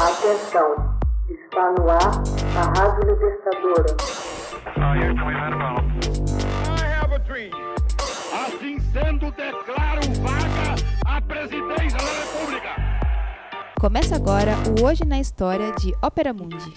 Atenção, 0.00 0.96
está 1.28 1.72
no 1.72 1.90
ar 1.90 2.22
a 2.56 2.62
Rádio 2.78 3.10
Libertadora. 3.10 3.96
Assim 8.32 8.78
sendo, 8.92 9.32
declaro 9.32 10.02
vaga 10.22 10.76
a 11.04 11.20
presidência 11.20 11.98
da 11.98 12.12
República. 12.22 12.76
Começa 13.80 14.14
agora 14.14 14.54
o 14.68 14.84
Hoje 14.86 15.04
na 15.04 15.18
História 15.18 15.72
de 15.72 15.92
Ópera 16.00 16.32
Mundi. 16.32 16.72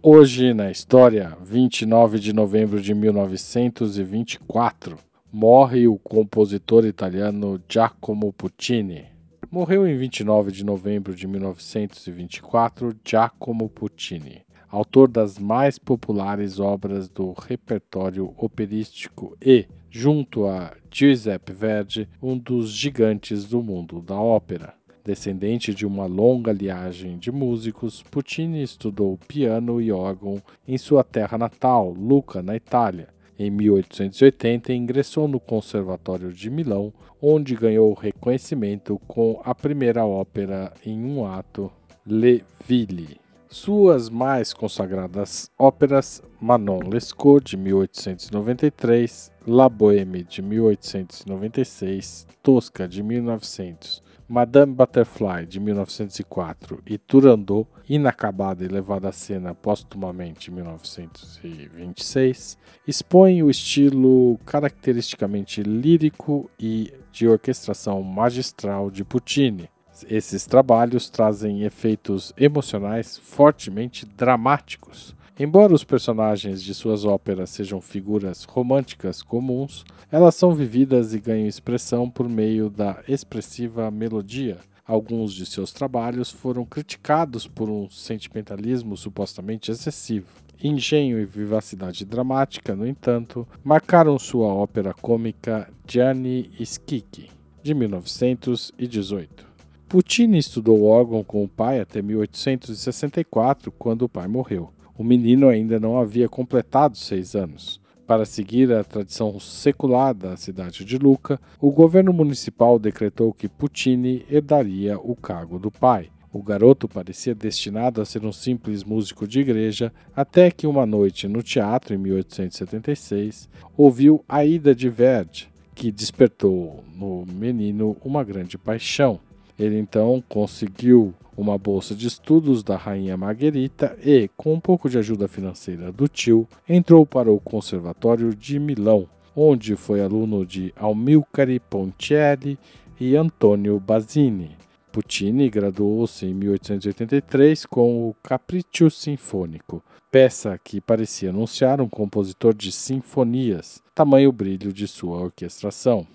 Hoje 0.00 0.54
na 0.54 0.70
história, 0.70 1.36
29 1.42 2.20
de 2.20 2.32
novembro 2.32 2.80
de 2.80 2.94
1924, 2.94 4.96
morre 5.32 5.88
o 5.88 5.98
compositor 5.98 6.86
italiano 6.86 7.60
Giacomo 7.68 8.32
Puccini. 8.32 9.10
Morreu 9.52 9.84
em 9.84 9.96
29 9.96 10.52
de 10.52 10.64
novembro 10.64 11.12
de 11.12 11.26
1924 11.26 12.94
Giacomo 13.04 13.68
Puccini, 13.68 14.42
autor 14.68 15.08
das 15.08 15.40
mais 15.40 15.76
populares 15.76 16.60
obras 16.60 17.08
do 17.08 17.32
repertório 17.32 18.32
operístico 18.36 19.36
e, 19.44 19.66
junto 19.90 20.46
a 20.46 20.76
Giuseppe 20.88 21.52
Verdi, 21.52 22.08
um 22.22 22.38
dos 22.38 22.70
gigantes 22.70 23.44
do 23.44 23.60
mundo 23.60 24.00
da 24.00 24.14
ópera. 24.14 24.72
Descendente 25.04 25.74
de 25.74 25.84
uma 25.84 26.06
longa 26.06 26.52
linhagem 26.52 27.18
de 27.18 27.32
músicos, 27.32 28.04
Puccini 28.04 28.62
estudou 28.62 29.18
piano 29.26 29.80
e 29.80 29.90
órgão 29.90 30.40
em 30.68 30.78
sua 30.78 31.02
terra 31.02 31.36
natal, 31.36 31.90
Lucca, 31.90 32.40
na 32.40 32.54
Itália. 32.54 33.08
Em 33.42 33.48
1880, 33.48 34.70
ingressou 34.74 35.26
no 35.26 35.40
Conservatório 35.40 36.30
de 36.30 36.50
Milão, 36.50 36.92
onde 37.22 37.56
ganhou 37.56 37.94
reconhecimento 37.94 39.00
com 39.08 39.40
a 39.42 39.54
primeira 39.54 40.04
ópera 40.04 40.70
em 40.84 41.02
um 41.02 41.24
ato, 41.24 41.72
Le 42.06 42.44
Ville. 42.68 43.18
Suas 43.48 44.10
mais 44.10 44.52
consagradas 44.52 45.50
óperas, 45.58 46.22
Manon 46.38 46.80
Lescaut, 46.80 47.42
de 47.42 47.56
1893, 47.56 49.32
La 49.46 49.70
Bohème, 49.70 50.22
de 50.22 50.42
1896, 50.42 52.26
Tosca, 52.42 52.86
de 52.86 53.02
1900, 53.02 54.02
Madame 54.30 54.72
Butterfly, 54.72 55.44
de 55.44 55.58
1904, 55.58 56.80
e 56.86 56.96
Turandot, 56.96 57.66
inacabada 57.88 58.64
e 58.64 58.68
levada 58.68 59.08
à 59.08 59.12
cena 59.12 59.56
póstumamente 59.56 60.52
em 60.52 60.54
1926, 60.54 62.56
expõem 62.86 63.42
o 63.42 63.50
estilo 63.50 64.38
caracteristicamente 64.46 65.64
lírico 65.64 66.48
e 66.60 66.94
de 67.10 67.26
orquestração 67.26 68.00
magistral 68.04 68.88
de 68.88 69.02
Puccini. 69.02 69.68
Esses 70.08 70.46
trabalhos 70.46 71.10
trazem 71.10 71.64
efeitos 71.64 72.32
emocionais 72.36 73.18
fortemente 73.18 74.06
dramáticos. 74.06 75.16
Embora 75.42 75.72
os 75.72 75.82
personagens 75.82 76.62
de 76.62 76.74
suas 76.74 77.06
óperas 77.06 77.48
sejam 77.48 77.80
figuras 77.80 78.44
românticas 78.44 79.22
comuns, 79.22 79.86
elas 80.12 80.34
são 80.34 80.54
vividas 80.54 81.14
e 81.14 81.18
ganham 81.18 81.48
expressão 81.48 82.10
por 82.10 82.28
meio 82.28 82.68
da 82.68 83.02
expressiva 83.08 83.90
melodia. 83.90 84.58
Alguns 84.86 85.32
de 85.32 85.46
seus 85.46 85.72
trabalhos 85.72 86.30
foram 86.30 86.66
criticados 86.66 87.46
por 87.46 87.70
um 87.70 87.88
sentimentalismo 87.88 88.98
supostamente 88.98 89.70
excessivo. 89.70 90.26
Engenho 90.62 91.18
e 91.18 91.24
vivacidade 91.24 92.04
dramática, 92.04 92.76
no 92.76 92.86
entanto, 92.86 93.48
marcaram 93.64 94.18
sua 94.18 94.48
ópera 94.48 94.92
cômica 94.92 95.70
Gianni 95.88 96.50
Schicchi, 96.58 97.30
de 97.62 97.72
1918. 97.72 99.48
Puccini 99.88 100.36
estudou 100.36 100.84
órgão 100.84 101.24
com 101.24 101.42
o 101.42 101.48
pai 101.48 101.80
até 101.80 102.02
1864, 102.02 103.72
quando 103.72 104.02
o 104.02 104.08
pai 104.08 104.28
morreu. 104.28 104.70
O 105.00 105.02
menino 105.02 105.48
ainda 105.48 105.80
não 105.80 105.98
havia 105.98 106.28
completado 106.28 106.94
seis 106.94 107.34
anos. 107.34 107.80
Para 108.06 108.26
seguir 108.26 108.70
a 108.70 108.84
tradição 108.84 109.40
secular 109.40 110.12
da 110.12 110.36
cidade 110.36 110.84
de 110.84 110.98
Lucca, 110.98 111.40
o 111.58 111.70
governo 111.70 112.12
municipal 112.12 112.78
decretou 112.78 113.32
que 113.32 113.48
Puccini 113.48 114.26
herdaria 114.30 114.98
o 114.98 115.16
cargo 115.16 115.58
do 115.58 115.70
pai. 115.70 116.10
O 116.30 116.42
garoto 116.42 116.86
parecia 116.86 117.34
destinado 117.34 118.02
a 118.02 118.04
ser 118.04 118.26
um 118.26 118.30
simples 118.30 118.84
músico 118.84 119.26
de 119.26 119.40
igreja, 119.40 119.90
até 120.14 120.50
que 120.50 120.66
uma 120.66 120.84
noite 120.84 121.26
no 121.26 121.42
teatro, 121.42 121.94
em 121.94 121.98
1876, 121.98 123.48
ouviu 123.78 124.22
a 124.28 124.44
ida 124.44 124.74
de 124.74 124.90
Verdi, 124.90 125.48
que 125.74 125.90
despertou 125.90 126.84
no 126.94 127.24
menino 127.24 127.96
uma 128.04 128.22
grande 128.22 128.58
paixão. 128.58 129.18
Ele 129.60 129.78
então 129.78 130.24
conseguiu 130.26 131.12
uma 131.36 131.58
bolsa 131.58 131.94
de 131.94 132.06
estudos 132.06 132.62
da 132.62 132.78
rainha 132.78 133.14
Margherita 133.14 133.94
e, 134.02 134.30
com 134.34 134.54
um 134.54 134.60
pouco 134.60 134.88
de 134.88 134.96
ajuda 134.96 135.28
financeira 135.28 135.92
do 135.92 136.08
tio, 136.08 136.48
entrou 136.66 137.04
para 137.04 137.30
o 137.30 137.38
Conservatório 137.38 138.34
de 138.34 138.58
Milão, 138.58 139.06
onde 139.36 139.76
foi 139.76 140.00
aluno 140.00 140.46
de 140.46 140.72
Almilcare 140.74 141.60
Pontieri 141.60 142.58
e 142.98 143.14
Antonio 143.14 143.78
Basini. 143.78 144.56
Puccini 144.90 145.50
graduou-se 145.50 146.24
em 146.24 146.32
1883 146.32 147.66
com 147.66 148.08
o 148.08 148.16
Capriccio 148.22 148.90
Sinfônico, 148.90 149.84
peça 150.10 150.58
que 150.64 150.80
parecia 150.80 151.28
anunciar 151.28 151.82
um 151.82 151.88
compositor 151.88 152.54
de 152.54 152.72
sinfonias, 152.72 153.82
tamanho 153.94 154.32
brilho 154.32 154.72
de 154.72 154.88
sua 154.88 155.18
orquestração. 155.18 156.06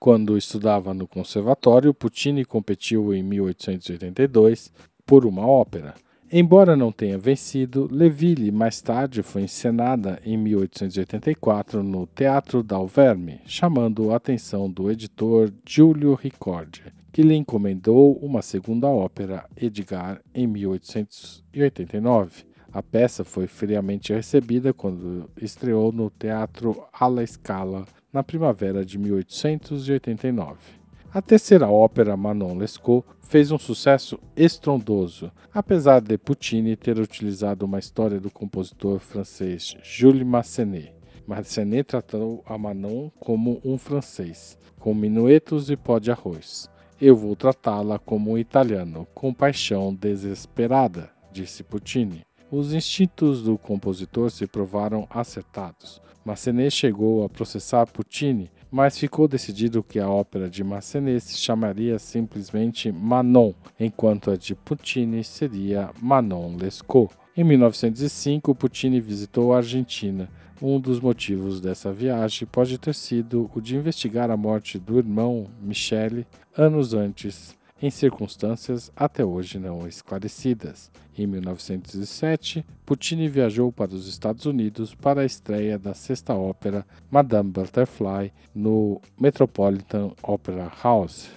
Quando 0.00 0.36
estudava 0.38 0.94
no 0.94 1.06
conservatório, 1.06 1.92
Puccini 1.92 2.42
competiu 2.42 3.12
em 3.12 3.22
1882 3.22 4.72
por 5.04 5.26
uma 5.26 5.46
ópera. 5.46 5.94
Embora 6.32 6.74
não 6.74 6.90
tenha 6.90 7.18
vencido, 7.18 7.86
Le 7.92 8.08
Ville 8.08 8.50
mais 8.50 8.80
tarde 8.80 9.22
foi 9.22 9.42
encenada 9.42 10.18
em 10.24 10.38
1884 10.38 11.82
no 11.82 12.06
Teatro 12.06 12.62
d'Alverme, 12.62 13.42
chamando 13.44 14.10
a 14.10 14.16
atenção 14.16 14.70
do 14.70 14.90
editor 14.90 15.52
Giulio 15.66 16.14
Ricordi, 16.14 16.84
que 17.12 17.20
lhe 17.20 17.34
encomendou 17.34 18.16
uma 18.22 18.40
segunda 18.40 18.88
ópera, 18.88 19.44
Edgar, 19.54 20.22
em 20.34 20.46
1889. 20.46 22.48
A 22.72 22.82
peça 22.82 23.24
foi 23.24 23.48
friamente 23.48 24.12
recebida 24.12 24.72
quando 24.72 25.28
estreou 25.40 25.90
no 25.90 26.08
Teatro 26.08 26.84
alla 26.92 27.26
Scala 27.26 27.84
na 28.12 28.22
primavera 28.22 28.84
de 28.84 28.96
1889. 28.96 30.80
A 31.12 31.20
terceira 31.20 31.68
ópera, 31.68 32.16
Manon 32.16 32.56
Lescaut, 32.56 33.04
fez 33.20 33.50
um 33.50 33.58
sucesso 33.58 34.20
estrondoso, 34.36 35.32
apesar 35.52 36.00
de 36.00 36.16
Puccini 36.16 36.76
ter 36.76 37.00
utilizado 37.00 37.66
uma 37.66 37.80
história 37.80 38.20
do 38.20 38.30
compositor 38.30 39.00
francês 39.00 39.74
Jules 39.82 40.22
Massenet. 40.22 40.92
Massenet 41.26 41.82
tratou 41.82 42.44
a 42.46 42.56
Manon 42.56 43.10
como 43.18 43.60
um 43.64 43.76
francês, 43.76 44.56
com 44.78 44.94
minuetos 44.94 45.70
e 45.70 45.76
pó 45.76 45.98
de 45.98 46.12
arroz. 46.12 46.70
Eu 47.00 47.16
vou 47.16 47.34
tratá-la 47.34 47.98
como 47.98 48.30
um 48.30 48.38
italiano, 48.38 49.08
com 49.12 49.34
paixão 49.34 49.92
desesperada, 49.92 51.10
disse 51.32 51.64
Puccini. 51.64 52.22
Os 52.52 52.74
instintos 52.74 53.44
do 53.44 53.56
compositor 53.56 54.28
se 54.28 54.44
provaram 54.44 55.06
acertados. 55.08 56.02
Massenet 56.24 56.70
chegou 56.72 57.24
a 57.24 57.28
processar 57.28 57.86
Puccini, 57.86 58.50
mas 58.72 58.98
ficou 58.98 59.28
decidido 59.28 59.84
que 59.84 60.00
a 60.00 60.08
ópera 60.08 60.50
de 60.50 60.64
Massenet 60.64 61.20
se 61.20 61.38
chamaria 61.38 61.96
simplesmente 61.98 62.90
Manon, 62.90 63.52
enquanto 63.78 64.32
a 64.32 64.36
de 64.36 64.56
Puccini 64.56 65.22
seria 65.22 65.90
Manon 66.02 66.56
Lescaut. 66.56 67.14
Em 67.36 67.44
1905, 67.44 68.52
Puccini 68.56 69.00
visitou 69.00 69.52
a 69.54 69.58
Argentina. 69.58 70.28
Um 70.60 70.80
dos 70.80 70.98
motivos 70.98 71.60
dessa 71.60 71.92
viagem 71.92 72.48
pode 72.50 72.76
ter 72.78 72.94
sido 72.94 73.48
o 73.54 73.60
de 73.60 73.76
investigar 73.76 74.28
a 74.28 74.36
morte 74.36 74.76
do 74.76 74.98
irmão 74.98 75.46
Michele 75.62 76.26
anos 76.56 76.94
antes 76.94 77.56
em 77.80 77.90
circunstâncias 77.90 78.92
até 78.94 79.24
hoje 79.24 79.58
não 79.58 79.86
esclarecidas. 79.86 80.90
Em 81.16 81.26
1907, 81.26 82.64
Puccini 82.84 83.28
viajou 83.28 83.72
para 83.72 83.94
os 83.94 84.06
Estados 84.06 84.46
Unidos 84.46 84.94
para 84.94 85.22
a 85.22 85.24
estreia 85.24 85.78
da 85.78 85.94
sexta 85.94 86.34
ópera 86.34 86.86
Madame 87.10 87.50
Butterfly 87.50 88.32
no 88.54 89.00
Metropolitan 89.18 90.12
Opera 90.22 90.70
House. 90.82 91.30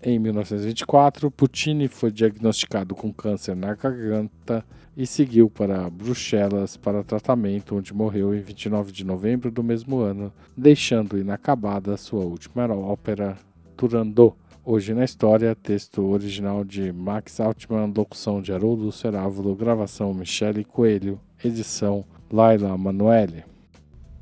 Em 0.00 0.18
1924, 0.18 1.28
Puccini 1.30 1.88
foi 1.88 2.12
diagnosticado 2.12 2.94
com 2.94 3.12
câncer 3.12 3.56
na 3.56 3.74
garganta 3.74 4.64
e 4.96 5.06
seguiu 5.06 5.50
para 5.50 5.90
Bruxelas 5.90 6.76
para 6.76 7.02
tratamento, 7.02 7.76
onde 7.76 7.92
morreu 7.92 8.34
em 8.34 8.40
29 8.40 8.92
de 8.92 9.04
novembro 9.04 9.50
do 9.50 9.62
mesmo 9.62 9.98
ano, 9.98 10.32
deixando 10.56 11.18
inacabada 11.18 11.96
sua 11.96 12.24
última 12.24 12.66
ópera, 12.72 13.36
Turandot. 13.76 14.34
Hoje 14.70 14.92
na 14.92 15.02
História, 15.02 15.54
texto 15.54 16.04
original 16.04 16.62
de 16.62 16.92
Max 16.92 17.40
Altman, 17.40 17.90
locução 17.96 18.42
de 18.42 18.52
Haroldo 18.52 18.92
Cerávulo, 18.92 19.56
gravação 19.56 20.12
Michele 20.12 20.62
Coelho, 20.62 21.18
edição 21.42 22.04
Laila 22.30 22.76
Manoeli. 22.76 23.46